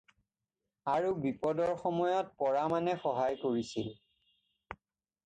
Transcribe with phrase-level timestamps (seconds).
[0.93, 3.93] আৰু বিপদৰ সময়ত পৰামানে সহায় কৰিছিল।